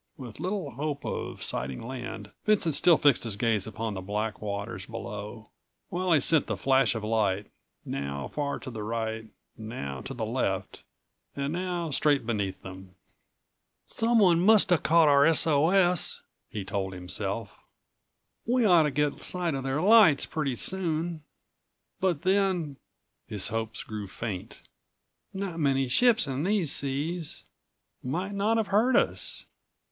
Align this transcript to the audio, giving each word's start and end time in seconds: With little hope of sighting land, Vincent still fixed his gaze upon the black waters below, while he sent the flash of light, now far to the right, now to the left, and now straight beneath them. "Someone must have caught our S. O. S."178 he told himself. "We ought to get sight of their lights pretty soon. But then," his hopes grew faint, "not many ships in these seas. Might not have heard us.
With 0.17 0.39
little 0.39 0.71
hope 0.71 1.05
of 1.05 1.43
sighting 1.43 1.79
land, 1.79 2.31
Vincent 2.45 2.73
still 2.73 2.97
fixed 2.97 3.23
his 3.23 3.35
gaze 3.35 3.67
upon 3.67 3.93
the 3.93 4.01
black 4.01 4.41
waters 4.41 4.87
below, 4.87 5.51
while 5.89 6.11
he 6.11 6.19
sent 6.19 6.47
the 6.47 6.57
flash 6.57 6.95
of 6.95 7.03
light, 7.03 7.51
now 7.85 8.27
far 8.27 8.57
to 8.61 8.71
the 8.71 8.81
right, 8.81 9.27
now 9.55 10.01
to 10.01 10.15
the 10.15 10.25
left, 10.25 10.81
and 11.35 11.53
now 11.53 11.91
straight 11.91 12.25
beneath 12.25 12.63
them. 12.63 12.95
"Someone 13.85 14.41
must 14.43 14.71
have 14.71 14.81
caught 14.81 15.07
our 15.07 15.23
S. 15.23 15.45
O. 15.45 15.69
S."178 15.69 16.21
he 16.49 16.65
told 16.65 16.93
himself. 16.93 17.51
"We 18.47 18.65
ought 18.65 18.81
to 18.81 18.89
get 18.89 19.21
sight 19.21 19.53
of 19.53 19.61
their 19.63 19.83
lights 19.83 20.25
pretty 20.25 20.55
soon. 20.55 21.21
But 21.99 22.23
then," 22.23 22.77
his 23.27 23.49
hopes 23.49 23.83
grew 23.83 24.07
faint, 24.07 24.63
"not 25.31 25.59
many 25.59 25.87
ships 25.87 26.25
in 26.25 26.41
these 26.43 26.71
seas. 26.71 27.45
Might 28.01 28.33
not 28.33 28.57
have 28.57 28.69
heard 28.69 28.95
us. 28.95 29.45